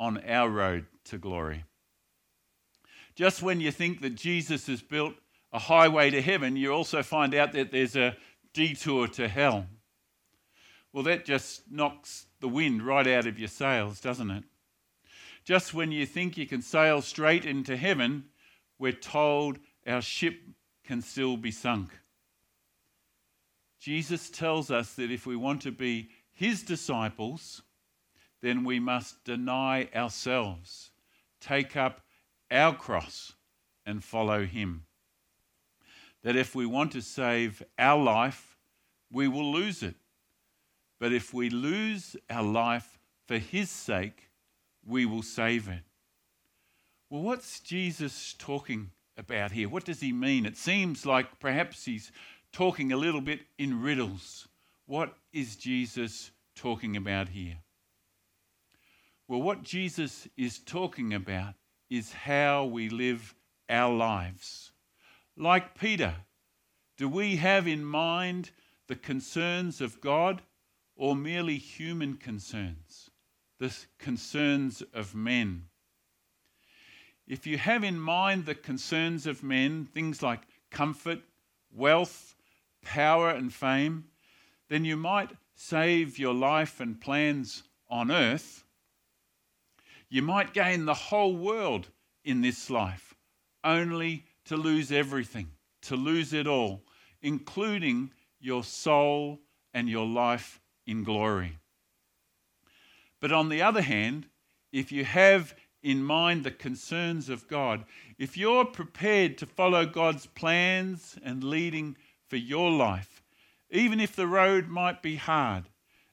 on 0.00 0.18
our 0.26 0.48
road 0.48 0.86
to 1.04 1.18
glory? 1.18 1.64
Just 3.14 3.42
when 3.42 3.60
you 3.60 3.70
think 3.70 4.00
that 4.00 4.14
Jesus 4.14 4.66
has 4.68 4.80
built 4.80 5.14
a 5.52 5.58
highway 5.58 6.10
to 6.10 6.22
heaven, 6.22 6.56
you 6.56 6.72
also 6.72 7.02
find 7.02 7.34
out 7.34 7.52
that 7.52 7.70
there's 7.70 7.94
a 7.94 8.16
detour 8.54 9.06
to 9.08 9.28
hell. 9.28 9.66
Well, 10.92 11.02
that 11.04 11.24
just 11.24 11.70
knocks 11.70 12.26
the 12.40 12.48
wind 12.48 12.82
right 12.82 13.06
out 13.06 13.26
of 13.26 13.38
your 13.38 13.48
sails, 13.48 14.00
doesn't 14.00 14.30
it? 14.30 14.44
Just 15.44 15.74
when 15.74 15.90
you 15.90 16.06
think 16.06 16.36
you 16.36 16.46
can 16.46 16.62
sail 16.62 17.02
straight 17.02 17.44
into 17.44 17.76
heaven, 17.76 18.24
we're 18.78 18.92
told 18.92 19.58
our 19.86 20.00
ship 20.00 20.40
can 20.84 21.00
still 21.02 21.36
be 21.36 21.50
sunk. 21.50 21.90
Jesus 23.78 24.30
tells 24.30 24.70
us 24.70 24.94
that 24.94 25.10
if 25.10 25.26
we 25.26 25.36
want 25.36 25.60
to 25.62 25.72
be 25.72 26.08
his 26.30 26.62
disciples, 26.62 27.62
then 28.40 28.64
we 28.64 28.78
must 28.78 29.24
deny 29.24 29.88
ourselves, 29.94 30.90
take 31.40 31.76
up 31.76 32.00
our 32.50 32.74
cross, 32.74 33.32
and 33.84 34.04
follow 34.04 34.44
him. 34.44 34.84
That 36.22 36.36
if 36.36 36.54
we 36.54 36.66
want 36.66 36.92
to 36.92 37.02
save 37.02 37.62
our 37.78 38.00
life, 38.00 38.56
we 39.10 39.26
will 39.26 39.50
lose 39.50 39.82
it. 39.82 39.96
But 41.00 41.12
if 41.12 41.34
we 41.34 41.50
lose 41.50 42.16
our 42.30 42.44
life 42.44 42.98
for 43.26 43.38
his 43.38 43.70
sake, 43.70 44.30
we 44.86 45.04
will 45.06 45.22
save 45.22 45.68
it. 45.68 45.82
Well, 47.10 47.22
what's 47.22 47.60
Jesus 47.60 48.34
talking 48.38 48.90
about 49.16 49.52
here? 49.52 49.68
What 49.68 49.84
does 49.84 50.00
he 50.00 50.12
mean? 50.12 50.46
It 50.46 50.56
seems 50.56 51.04
like 51.06 51.38
perhaps 51.40 51.84
he's 51.84 52.12
talking 52.52 52.92
a 52.92 52.96
little 52.96 53.20
bit 53.20 53.40
in 53.58 53.82
riddles. 53.82 54.48
What 54.86 55.16
is 55.32 55.56
Jesus 55.56 56.30
talking 56.54 56.96
about 56.96 57.30
here? 57.30 57.58
Well, 59.28 59.42
what 59.42 59.62
Jesus 59.62 60.28
is 60.36 60.58
talking 60.58 61.14
about 61.14 61.54
is 61.88 62.12
how 62.12 62.64
we 62.64 62.88
live 62.88 63.34
our 63.68 63.94
lives. 63.94 64.72
Like 65.36 65.78
Peter, 65.78 66.14
do 66.98 67.08
we 67.08 67.36
have 67.36 67.66
in 67.66 67.84
mind 67.84 68.50
the 68.88 68.96
concerns 68.96 69.80
of 69.80 70.00
God 70.00 70.42
or 70.94 71.16
merely 71.16 71.56
human 71.56 72.16
concerns, 72.16 73.10
the 73.58 73.74
concerns 73.98 74.82
of 74.92 75.14
men? 75.14 75.68
If 77.32 77.46
you 77.46 77.56
have 77.56 77.82
in 77.82 77.98
mind 77.98 78.44
the 78.44 78.54
concerns 78.54 79.26
of 79.26 79.42
men, 79.42 79.86
things 79.86 80.22
like 80.22 80.42
comfort, 80.70 81.20
wealth, 81.74 82.36
power, 82.82 83.30
and 83.30 83.50
fame, 83.50 84.04
then 84.68 84.84
you 84.84 84.98
might 84.98 85.30
save 85.54 86.18
your 86.18 86.34
life 86.34 86.78
and 86.78 87.00
plans 87.00 87.62
on 87.88 88.10
earth. 88.10 88.64
You 90.10 90.20
might 90.20 90.52
gain 90.52 90.84
the 90.84 90.92
whole 90.92 91.34
world 91.34 91.88
in 92.22 92.42
this 92.42 92.68
life, 92.68 93.14
only 93.64 94.26
to 94.44 94.58
lose 94.58 94.92
everything, 94.92 95.52
to 95.84 95.96
lose 95.96 96.34
it 96.34 96.46
all, 96.46 96.82
including 97.22 98.12
your 98.40 98.62
soul 98.62 99.40
and 99.72 99.88
your 99.88 100.06
life 100.06 100.60
in 100.86 101.02
glory. 101.02 101.56
But 103.20 103.32
on 103.32 103.48
the 103.48 103.62
other 103.62 103.80
hand, 103.80 104.26
if 104.70 104.92
you 104.92 105.06
have 105.06 105.54
in 105.82 106.02
mind 106.02 106.44
the 106.44 106.50
concerns 106.50 107.28
of 107.28 107.48
God, 107.48 107.84
if 108.18 108.36
you're 108.36 108.64
prepared 108.64 109.36
to 109.38 109.46
follow 109.46 109.84
God's 109.84 110.26
plans 110.26 111.18
and 111.24 111.42
leading 111.42 111.96
for 112.28 112.36
your 112.36 112.70
life, 112.70 113.22
even 113.70 114.00
if 114.00 114.14
the 114.14 114.26
road 114.26 114.68
might 114.68 115.02
be 115.02 115.16
hard, 115.16 115.64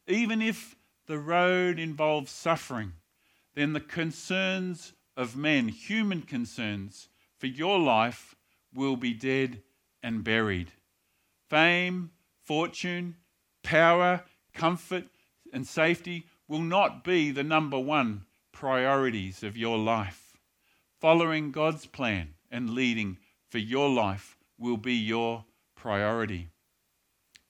even 0.07 0.41
if 0.41 0.75
the 1.05 1.19
road 1.19 1.77
involves 1.77 2.31
suffering, 2.31 2.93
then 3.55 3.73
the 3.73 3.79
concerns 3.79 4.93
of 5.15 5.35
men, 5.35 5.67
human 5.67 6.21
concerns 6.21 7.09
for 7.37 7.47
your 7.47 7.77
life, 7.77 8.35
will 8.73 8.95
be 8.95 9.13
dead 9.13 9.61
and 10.01 10.23
buried. 10.23 10.71
Fame, 11.49 12.11
fortune, 12.43 13.15
power, 13.63 14.23
comfort, 14.53 15.05
and 15.51 15.67
safety 15.67 16.25
will 16.47 16.61
not 16.61 17.03
be 17.03 17.31
the 17.31 17.43
number 17.43 17.79
one 17.79 18.25
priorities 18.59 19.41
of 19.41 19.55
your 19.55 19.77
life. 19.77 20.33
Following 20.99 21.49
God's 21.49 21.85
plan 21.85 22.33
and 22.51 22.71
leading 22.71 23.17
for 23.47 23.57
your 23.57 23.89
life 23.89 24.35
will 24.57 24.75
be 24.75 24.95
your 24.95 25.45
priority. 25.77 26.49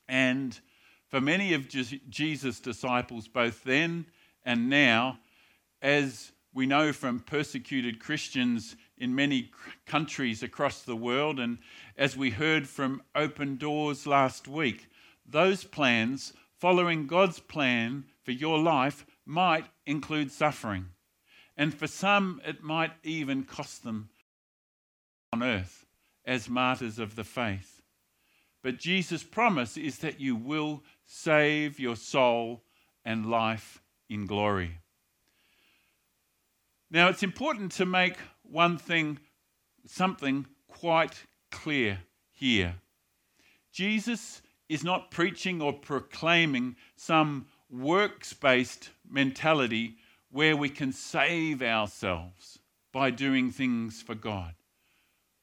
And 0.08 0.60
for 1.08 1.20
many 1.20 1.56
of 1.56 1.68
Jesus' 1.68 2.60
disciples, 2.60 3.28
both 3.28 3.64
then 3.64 4.06
and 4.44 4.70
now, 4.70 5.18
as 5.82 6.32
we 6.54 6.68
know 6.68 6.94
from 6.94 7.22
persecuted 7.22 8.00
Christians 8.00 8.76
in 8.96 9.16
many 9.16 9.50
countries 9.88 10.44
across 10.44 10.84
the 10.84 10.96
world, 10.96 11.40
and 11.40 11.58
as 11.98 12.16
we 12.16 12.30
heard 12.30 12.68
from 12.68 13.02
Open 13.16 13.58
Doors 13.58 14.06
last 14.06 14.48
week, 14.48 14.86
those 15.28 15.64
plans, 15.64 16.34
following 16.60 17.08
God's 17.08 17.40
plan 17.40 18.06
for 18.24 18.32
your 18.32 18.60
life, 18.60 19.08
might 19.26 19.66
include 19.88 20.32
suffering. 20.32 20.86
And 21.60 21.74
for 21.74 21.88
some, 21.88 22.40
it 22.48 22.64
might 22.64 22.94
even 23.04 23.44
cost 23.44 23.84
them 23.84 24.12
on 25.34 25.44
earth 25.44 25.86
as 26.26 26.48
martyrs 26.48 27.00
of 27.00 27.18
the 27.18 27.26
faith. 27.26 27.82
But 28.64 28.80
Jesus' 28.80 29.26
promise 29.26 29.76
is 29.76 29.98
that 29.98 30.22
you 30.22 30.38
will 30.38 30.84
save 31.06 31.78
your 31.78 31.98
soul 31.98 32.64
and 33.04 33.30
life 33.30 33.82
in 34.10 34.26
glory. 34.26 34.78
Now, 36.90 37.10
it's 37.10 37.24
important 37.24 37.74
to 37.74 37.86
make 37.86 38.16
one 38.44 38.78
thing, 38.78 39.20
something 39.86 40.48
quite 40.70 41.26
clear 41.52 42.00
here. 42.32 42.76
Jesus 43.74 44.42
is 44.70 44.86
not 44.86 45.12
preaching 45.12 45.62
or 45.62 45.74
proclaiming 45.74 46.78
some 46.96 47.48
works 47.70 48.32
based 48.32 48.92
mentality 49.10 49.98
where 50.32 50.56
we 50.56 50.70
can 50.70 50.92
save 50.92 51.62
ourselves 51.62 52.60
by 52.92 53.10
doing 53.10 53.52
things 53.52 54.02
for 54.02 54.16
God. 54.16 54.54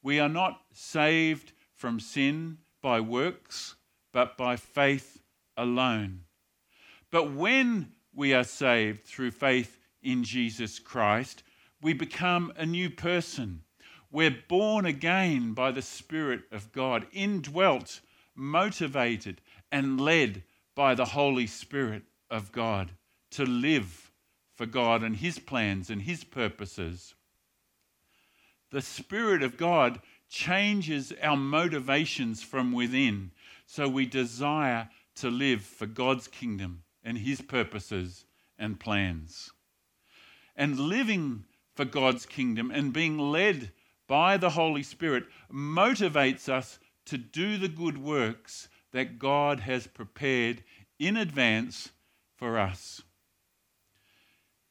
We 0.01 0.19
are 0.19 0.29
not 0.29 0.61
saved 0.73 1.53
from 1.73 1.99
sin 1.99 2.59
by 2.81 2.99
works, 2.99 3.75
but 4.13 4.37
by 4.37 4.55
faith 4.55 5.21
alone. 5.55 6.21
But 7.11 7.31
when 7.31 7.91
we 8.13 8.33
are 8.33 8.43
saved 8.43 9.05
through 9.05 9.31
faith 9.31 9.77
in 10.01 10.23
Jesus 10.23 10.79
Christ, 10.79 11.43
we 11.81 11.93
become 11.93 12.51
a 12.55 12.65
new 12.65 12.89
person. 12.89 13.61
We're 14.11 14.37
born 14.47 14.85
again 14.85 15.53
by 15.53 15.71
the 15.71 15.81
Spirit 15.81 16.43
of 16.51 16.71
God, 16.71 17.07
indwelt, 17.11 17.99
motivated, 18.35 19.41
and 19.71 19.99
led 19.99 20.43
by 20.75 20.95
the 20.95 21.05
Holy 21.05 21.47
Spirit 21.47 22.03
of 22.29 22.51
God 22.51 22.91
to 23.31 23.45
live 23.45 24.06
for 24.57 24.65
God 24.65 25.03
and 25.03 25.15
His 25.15 25.39
plans 25.39 25.89
and 25.89 26.01
His 26.01 26.23
purposes. 26.23 27.13
The 28.71 28.81
Spirit 28.81 29.43
of 29.43 29.55
God 29.55 30.01
changes 30.27 31.13
our 31.21 31.37
motivations 31.37 32.43
from 32.43 32.73
within 32.73 33.31
so 33.65 33.87
we 33.87 34.05
desire 34.05 34.89
to 35.15 35.29
live 35.29 35.61
for 35.61 35.85
God's 35.85 36.27
kingdom 36.27 36.83
and 37.03 37.19
His 37.19 37.39
purposes 37.39 38.25
and 38.57 38.79
plans. 38.79 39.51
And 40.55 40.79
living 40.79 41.45
for 41.75 41.85
God's 41.85 42.25
kingdom 42.25 42.71
and 42.71 42.91
being 42.91 43.19
led 43.19 43.71
by 44.07 44.37
the 44.37 44.49
Holy 44.49 44.83
Spirit 44.83 45.25
motivates 45.53 46.49
us 46.49 46.79
to 47.05 47.17
do 47.17 47.57
the 47.57 47.69
good 47.69 47.97
works 47.97 48.67
that 48.91 49.19
God 49.19 49.59
has 49.61 49.85
prepared 49.85 50.63
in 50.97 51.15
advance 51.15 51.91
for 52.35 52.57
us. 52.57 53.03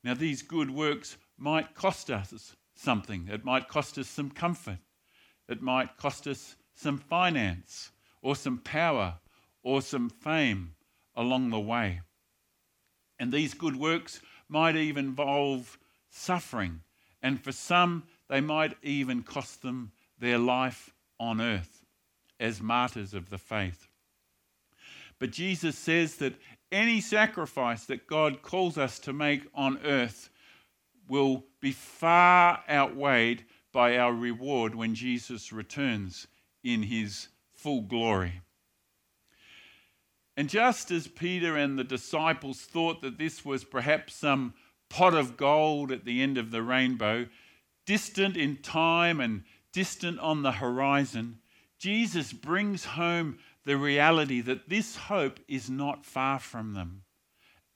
Now, 0.07 0.15
these 0.15 0.41
good 0.43 0.71
works 0.71 1.17
might 1.37 1.75
cost 1.75 2.13
us 2.13 2.55
something. 2.77 3.27
It 3.29 3.45
might 3.45 3.67
cost 3.67 3.99
us 3.99 4.07
some 4.07 4.31
comfort. 4.31 4.79
It 5.49 5.61
might 5.61 5.97
cost 5.97 6.29
us 6.29 6.55
some 6.77 6.97
finance 6.97 7.91
or 8.23 8.37
some 8.37 8.59
power 8.59 9.15
or 9.65 9.83
some 9.83 10.09
fame 10.09 10.75
along 11.17 11.51
the 11.51 11.59
way. 11.59 12.03
And 13.19 13.33
these 13.33 13.53
good 13.53 13.75
works 13.75 14.21
might 14.49 14.77
even 14.77 15.07
involve 15.07 15.77
suffering. 16.09 16.83
And 17.21 17.43
for 17.43 17.51
some, 17.51 18.05
they 18.29 18.41
might 18.41 18.77
even 18.85 19.25
cost 19.25 19.63
them 19.63 19.91
their 20.21 20.39
life 20.39 20.95
on 21.19 21.41
earth 21.41 21.85
as 22.39 22.63
martyrs 22.63 23.13
of 23.13 23.29
the 23.29 23.39
faith. 23.39 23.89
But 25.19 25.33
Jesus 25.33 25.77
says 25.77 26.17
that 26.19 26.35
any 26.77 27.01
sacrifice 27.01 27.87
that 27.87 28.07
God 28.07 28.43
calls 28.43 28.77
us 28.77 28.99
to 29.01 29.13
make 29.13 29.43
on 29.55 29.79
earth 29.83 30.29
will 31.09 31.45
be 31.61 31.73
far 31.73 32.63
outweighed 32.69 33.45
by 33.73 33.97
our 33.97 34.13
reward 34.13 34.75
when 34.75 34.95
Jesus 34.95 35.53
returns 35.53 36.27
in 36.63 36.83
his 36.83 37.29
full 37.55 37.81
glory. 37.81 38.43
And 40.37 40.51
just 40.51 40.91
as 40.91 41.09
Peter 41.09 41.57
and 41.57 41.79
the 41.79 41.85
disciples 41.85 42.61
thought 42.61 43.01
that 43.01 43.17
this 43.17 43.43
was 43.43 43.65
perhaps 43.65 44.15
some 44.15 44.53
pot 44.91 45.15
of 45.15 45.39
gold 45.39 45.91
at 45.91 46.05
the 46.05 46.23
end 46.23 46.37
of 46.37 46.51
the 46.51 46.63
rainbow, 46.63 47.27
distant 47.87 48.37
in 48.37 48.57
time 48.57 49.19
and 49.19 49.45
distant 49.73 50.19
on 50.19 50.43
the 50.43 50.53
horizon, 50.53 51.39
Jesus 51.79 52.35
brings 52.35 52.85
home 52.85 53.39
the 53.67 53.77
reality 53.77 54.41
that 54.41 54.69
this 54.69 54.95
hope 54.95 55.41
is 55.49 55.69
not 55.69 56.07
far 56.07 56.39
from 56.39 56.73
them. 56.73 57.03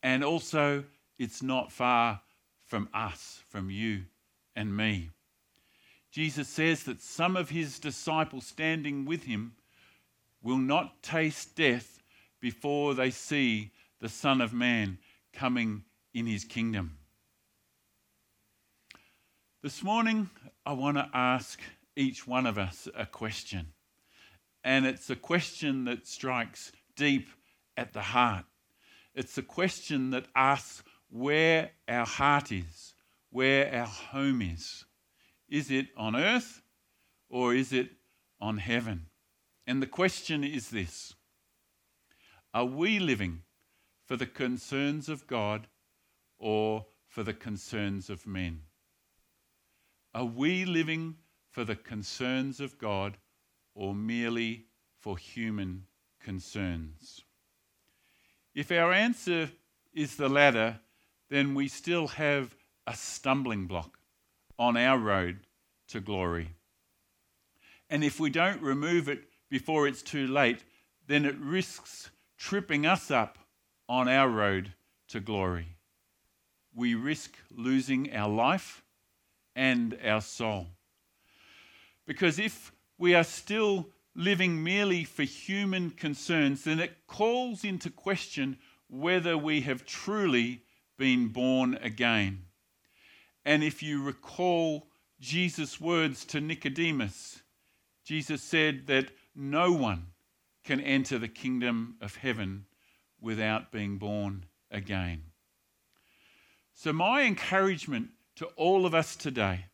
And 0.05 0.24
also, 0.24 0.85
it's 1.18 1.42
not 1.42 1.72
far 1.72 2.20
from 2.68 2.88
us, 2.94 3.42
from 3.48 3.70
you 3.70 4.05
and 4.55 4.74
me. 4.74 5.11
Jesus 6.12 6.48
says 6.48 6.85
that 6.85 7.03
some 7.03 7.37
of 7.37 7.50
his 7.50 7.81
disciples 7.81 8.46
standing 8.46 9.05
with 9.05 9.24
him 9.24 9.55
will 10.40 10.59
not 10.59 11.03
taste 11.03 11.57
death 11.57 12.00
before 12.40 12.94
they 12.94 13.11
see 13.11 13.72
the 14.00 14.09
Son 14.09 14.40
of 14.40 14.53
Man 14.53 14.96
coming 15.33 15.83
in 16.14 16.24
his 16.24 16.44
kingdom. 16.44 16.98
This 19.61 19.83
morning, 19.83 20.31
I 20.64 20.72
want 20.72 20.96
to 20.98 21.11
ask 21.12 21.61
each 21.96 22.29
one 22.29 22.46
of 22.46 22.59
us 22.59 22.88
a 22.96 23.07
question. 23.07 23.72
And 24.62 24.87
it's 24.87 25.09
a 25.11 25.16
question 25.16 25.85
that 25.85 26.07
strikes 26.07 26.73
deep 26.96 27.29
at 27.77 27.92
the 27.92 28.03
heart. 28.03 28.44
It's 29.14 29.38
a 29.38 29.42
question 29.42 30.11
that 30.11 30.27
asks 30.37 30.83
where 31.09 31.70
our 31.88 32.07
heart 32.07 32.53
is, 32.53 32.94
where 33.31 33.75
our 33.75 33.87
home 33.87 34.42
is. 34.42 34.85
Is 35.49 35.70
it 35.70 35.88
on 35.96 36.14
earth 36.14 36.62
or 37.29 37.55
is 37.55 37.73
it 37.73 37.90
on 38.40 38.59
heaven? 38.59 39.07
And 39.66 39.83
the 39.83 39.87
question 39.87 40.44
is 40.44 40.70
this 40.70 41.14
Are 42.55 42.64
we 42.64 42.99
living 42.99 43.42
for 44.05 44.16
the 44.16 44.27
concerns 44.27 45.09
of 45.09 45.27
God 45.27 45.68
or 46.38 46.87
for 47.09 47.23
the 47.23 47.35
concerns 47.35 48.11
of 48.11 48.27
men? 48.27 48.62
Are 50.14 50.25
we 50.25 50.64
living 50.64 51.16
for 51.51 51.64
the 51.64 51.77
concerns 51.77 52.61
of 52.61 52.79
God 52.79 53.16
or 53.81 53.95
merely 53.95 54.66
for 54.99 55.16
human 55.16 55.87
concerns? 56.23 57.23
If 58.55 58.71
our 58.71 58.93
answer 58.93 59.51
is 59.95 60.16
the 60.16 60.29
latter, 60.29 60.81
then 61.31 61.55
we 61.55 61.66
still 61.66 62.09
have 62.09 62.55
a 62.87 62.95
stumbling 62.95 63.66
block 63.66 63.99
on 64.59 64.77
our 64.77 64.99
road 64.99 65.38
to 65.88 66.01
glory. 66.01 66.51
And 67.88 68.05
if 68.05 68.21
we 68.21 68.29
don't 68.29 68.61
remove 68.61 69.09
it 69.09 69.25
before 69.49 69.88
it's 69.88 70.03
too 70.03 70.27
late, 70.27 70.59
then 71.07 71.25
it 71.25 71.38
risks 71.38 72.11
tripping 72.37 72.85
us 72.85 73.11
up 73.11 73.38
on 73.88 74.09
our 74.09 74.29
road 74.29 74.75
to 75.09 75.21
glory. 75.21 75.77
We 76.75 76.95
risk 76.95 77.35
losing 77.51 78.14
our 78.14 78.29
life 78.29 78.83
and 79.57 79.99
our 80.05 80.21
soul. 80.21 80.66
Because 82.07 82.38
if 82.38 82.73
we 83.00 83.14
are 83.14 83.24
still 83.24 83.88
living 84.14 84.62
merely 84.62 85.04
for 85.04 85.22
human 85.22 85.90
concerns, 85.90 86.64
then 86.64 86.78
it 86.78 87.06
calls 87.06 87.64
into 87.64 87.88
question 87.88 88.58
whether 88.88 89.38
we 89.38 89.62
have 89.62 89.86
truly 89.86 90.60
been 90.98 91.28
born 91.28 91.78
again. 91.80 92.42
And 93.42 93.64
if 93.64 93.82
you 93.82 94.02
recall 94.02 94.86
Jesus' 95.18 95.80
words 95.80 96.26
to 96.26 96.42
Nicodemus, 96.42 97.40
Jesus 98.04 98.42
said 98.42 98.86
that 98.88 99.10
no 99.34 99.72
one 99.72 100.08
can 100.62 100.78
enter 100.78 101.18
the 101.18 101.28
kingdom 101.28 101.96
of 102.02 102.16
heaven 102.16 102.66
without 103.18 103.72
being 103.72 103.96
born 103.96 104.44
again. 104.70 105.22
So, 106.74 106.92
my 106.92 107.22
encouragement 107.22 108.10
to 108.36 108.46
all 108.56 108.84
of 108.84 108.94
us 108.94 109.16
today 109.16 109.66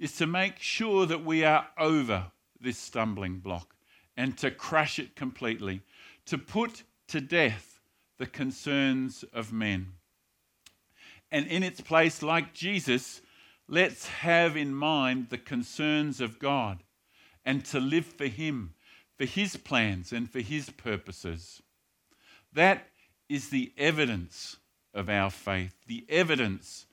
is 0.00 0.16
to 0.16 0.26
make 0.26 0.58
sure 0.58 1.06
that 1.06 1.24
we 1.24 1.44
are 1.44 1.68
over 1.78 2.32
this 2.62 2.78
stumbling 2.78 3.38
block 3.38 3.74
and 4.16 4.36
to 4.38 4.50
crush 4.50 4.98
it 4.98 5.16
completely, 5.16 5.82
to 6.26 6.38
put 6.38 6.82
to 7.08 7.20
death 7.20 7.80
the 8.18 8.26
concerns 8.26 9.24
of 9.32 9.52
men. 9.52 9.92
And 11.30 11.46
in 11.46 11.62
its 11.62 11.80
place, 11.80 12.22
like 12.22 12.52
Jesus, 12.52 13.22
let's 13.68 14.06
have 14.06 14.56
in 14.56 14.74
mind 14.74 15.28
the 15.30 15.38
concerns 15.38 16.20
of 16.20 16.38
God 16.38 16.82
and 17.44 17.64
to 17.66 17.80
live 17.80 18.06
for 18.06 18.26
Him, 18.26 18.74
for 19.16 19.24
His 19.24 19.56
plans 19.56 20.12
and 20.12 20.30
for 20.30 20.40
His 20.40 20.70
purposes. 20.70 21.62
That 22.52 22.86
is 23.28 23.48
the 23.48 23.72
evidence 23.78 24.58
of 24.92 25.08
our 25.08 25.30
faith, 25.30 25.74
the 25.86 26.04
evidence 26.08 26.86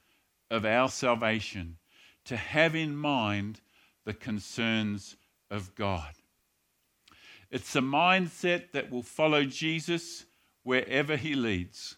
of 0.49 0.65
our 0.65 0.87
salvation, 0.87 1.77
to 2.25 2.37
have 2.37 2.75
in 2.75 2.95
mind 2.95 3.59
the 4.05 4.13
concerns 4.13 5.17
of 5.49 5.75
God. 5.75 6.13
It's 7.51 7.75
a 7.75 7.81
mindset 7.81 8.71
that 8.73 8.91
will 8.91 9.03
follow 9.03 9.43
Jesus 9.43 10.25
wherever 10.63 11.15
he 11.15 11.33
leads. 11.33 11.95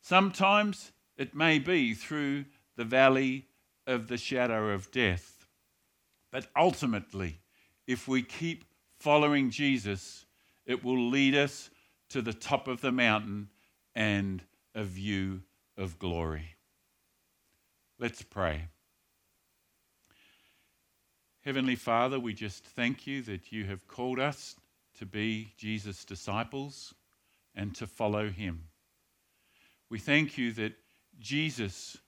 Sometimes 0.00 0.92
it 1.16 1.34
may 1.34 1.58
be 1.58 1.94
through 1.94 2.44
the 2.76 2.84
valley 2.84 3.46
of 3.86 4.08
the 4.08 4.16
shadow 4.16 4.70
of 4.70 4.90
death. 4.90 5.46
But 6.30 6.46
ultimately, 6.56 7.40
if 7.86 8.06
we 8.06 8.22
keep 8.22 8.64
following 9.00 9.50
Jesus, 9.50 10.26
it 10.66 10.84
will 10.84 11.08
lead 11.08 11.34
us 11.34 11.70
to 12.10 12.22
the 12.22 12.32
top 12.32 12.68
of 12.68 12.80
the 12.80 12.92
mountain 12.92 13.48
and 13.94 14.42
a 14.74 14.84
view 14.84 15.42
of 15.76 15.98
glory. 15.98 16.56
Let's 17.98 18.22
pray. 18.22 18.68
Heavenly 21.46 21.76
Father, 21.76 22.18
we 22.18 22.34
just 22.34 22.64
thank 22.64 23.06
you 23.06 23.22
that 23.22 23.52
you 23.52 23.66
have 23.66 23.86
called 23.86 24.18
us 24.18 24.56
to 24.98 25.06
be 25.06 25.52
Jesus' 25.56 26.04
disciples 26.04 26.92
and 27.54 27.72
to 27.76 27.86
follow 27.86 28.30
him. 28.30 28.64
We 29.88 30.00
thank 30.00 30.36
you 30.36 30.50
that 30.54 30.72
Jesus 31.20 31.98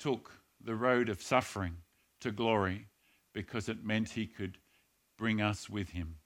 took 0.00 0.32
the 0.60 0.74
road 0.74 1.08
of 1.08 1.22
suffering 1.22 1.76
to 2.22 2.32
glory 2.32 2.86
because 3.32 3.68
it 3.68 3.84
meant 3.84 4.08
he 4.08 4.26
could 4.26 4.58
bring 5.16 5.40
us 5.40 5.70
with 5.70 5.90
him. 5.90 6.16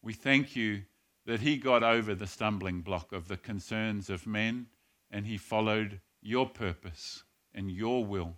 We 0.00 0.12
thank 0.12 0.54
you 0.54 0.82
that 1.26 1.40
he 1.40 1.56
got 1.56 1.82
over 1.82 2.14
the 2.14 2.28
stumbling 2.28 2.82
block 2.82 3.12
of 3.12 3.26
the 3.26 3.36
concerns 3.36 4.10
of 4.10 4.28
men 4.28 4.66
and 5.10 5.26
he 5.26 5.38
followed 5.38 5.98
your 6.20 6.48
purpose 6.48 7.24
and 7.52 7.68
your 7.68 8.04
will 8.04 8.36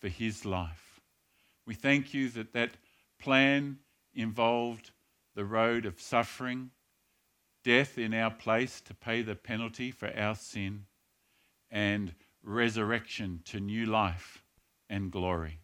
for 0.00 0.08
his 0.08 0.46
life. 0.46 0.87
We 1.68 1.74
thank 1.74 2.14
you 2.14 2.30
that 2.30 2.54
that 2.54 2.70
plan 3.18 3.80
involved 4.14 4.90
the 5.34 5.44
road 5.44 5.84
of 5.84 6.00
suffering, 6.00 6.70
death 7.62 7.98
in 7.98 8.14
our 8.14 8.30
place 8.30 8.80
to 8.86 8.94
pay 8.94 9.20
the 9.20 9.34
penalty 9.34 9.90
for 9.90 10.10
our 10.16 10.34
sin, 10.34 10.86
and 11.70 12.14
resurrection 12.42 13.42
to 13.44 13.60
new 13.60 13.84
life 13.84 14.42
and 14.88 15.12
glory. 15.12 15.60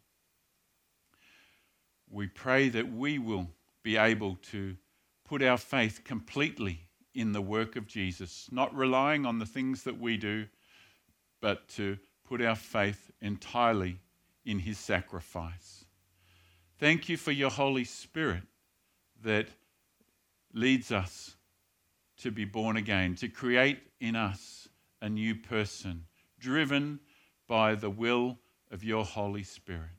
We 2.10 2.26
pray 2.26 2.68
that 2.68 2.92
we 2.92 3.18
will 3.18 3.48
be 3.82 3.96
able 3.96 4.36
to 4.50 4.76
put 5.24 5.42
our 5.42 5.56
faith 5.56 6.02
completely 6.04 6.80
in 7.14 7.32
the 7.32 7.40
work 7.40 7.76
of 7.76 7.86
Jesus, 7.86 8.46
not 8.52 8.76
relying 8.76 9.24
on 9.24 9.38
the 9.38 9.46
things 9.46 9.84
that 9.84 9.98
we 9.98 10.18
do, 10.18 10.48
but 11.40 11.66
to 11.68 11.96
put 12.28 12.42
our 12.42 12.56
faith 12.56 13.10
entirely 13.22 14.00
in 14.44 14.58
his 14.58 14.76
sacrifice. 14.76 15.83
Thank 16.80 17.08
you 17.08 17.16
for 17.16 17.30
your 17.30 17.50
Holy 17.50 17.84
Spirit 17.84 18.42
that 19.22 19.46
leads 20.52 20.90
us 20.90 21.36
to 22.18 22.32
be 22.32 22.44
born 22.44 22.76
again, 22.76 23.14
to 23.16 23.28
create 23.28 23.78
in 24.00 24.16
us 24.16 24.68
a 25.00 25.08
new 25.08 25.36
person 25.36 26.04
driven 26.40 26.98
by 27.46 27.76
the 27.76 27.90
will 27.90 28.38
of 28.72 28.82
your 28.82 29.04
Holy 29.04 29.44
Spirit. 29.44 29.90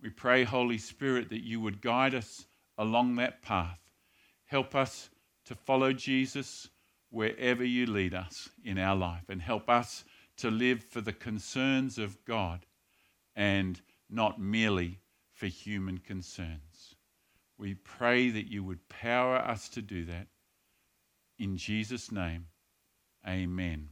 We 0.00 0.10
pray, 0.10 0.44
Holy 0.44 0.78
Spirit, 0.78 1.28
that 1.30 1.42
you 1.42 1.60
would 1.60 1.80
guide 1.80 2.14
us 2.14 2.46
along 2.78 3.16
that 3.16 3.42
path. 3.42 3.80
Help 4.46 4.76
us 4.76 5.10
to 5.44 5.56
follow 5.56 5.92
Jesus 5.92 6.68
wherever 7.10 7.64
you 7.64 7.86
lead 7.86 8.14
us 8.14 8.48
in 8.64 8.78
our 8.78 8.94
life 8.94 9.24
and 9.28 9.42
help 9.42 9.68
us 9.68 10.04
to 10.36 10.52
live 10.52 10.84
for 10.84 11.00
the 11.00 11.12
concerns 11.12 11.98
of 11.98 12.24
God 12.24 12.64
and 13.34 13.80
not 14.08 14.40
merely 14.40 15.00
for 15.44 15.48
human 15.48 15.98
concerns. 15.98 16.94
We 17.58 17.74
pray 17.74 18.30
that 18.30 18.50
you 18.50 18.64
would 18.64 18.88
power 18.88 19.36
us 19.36 19.68
to 19.70 19.82
do 19.82 20.06
that. 20.06 20.28
In 21.38 21.58
Jesus' 21.58 22.10
name, 22.10 22.46
amen. 23.28 23.90